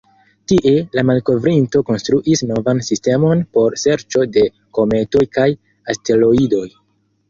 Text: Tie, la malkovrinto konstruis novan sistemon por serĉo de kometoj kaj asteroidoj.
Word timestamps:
Tie, 0.51 0.71
la 0.99 1.03
malkovrinto 1.09 1.83
konstruis 1.91 2.43
novan 2.53 2.83
sistemon 2.89 3.45
por 3.59 3.79
serĉo 3.85 4.27
de 4.35 4.49
kometoj 4.83 5.27
kaj 5.41 5.51
asteroidoj. 5.97 6.69